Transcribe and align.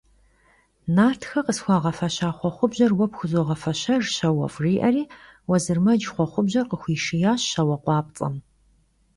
Nartxe 0.95 1.39
khısxuağefeşa 1.45 2.29
xhuexhubjer 2.37 2.91
vue 2.97 3.07
pxuzoğefeşejj, 3.11 4.05
şauef',– 4.17 4.57
jjêri 4.65 5.03
Vuezırmec 5.47 5.99
xhuexhubjer 6.13 6.65
khıxuişşiyaş 6.69 7.41
şaue 7.51 7.77
khuapts'em. 7.83 8.35